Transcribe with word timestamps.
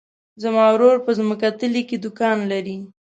زما 0.43 0.65
ورور 0.73 0.95
په 1.05 1.11
ځمکتلي 1.19 1.83
کې 1.89 1.97
دوکان 2.03 2.37
لری. 2.51 2.77